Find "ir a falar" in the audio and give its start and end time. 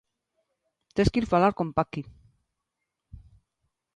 1.21-1.53